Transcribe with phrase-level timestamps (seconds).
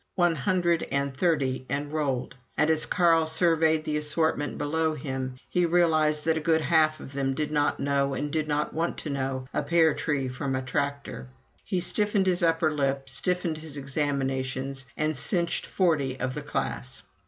[0.15, 6.25] One hundred and thirty enrolled, and as Carl surveyed the assortment below him, he realized
[6.25, 9.47] that a good half of them did not know and did not want to know
[9.53, 11.27] a pear tree from a tractor.
[11.63, 17.03] He stiffened his upper lip, stiffened his examinations, and cinched forty of the class.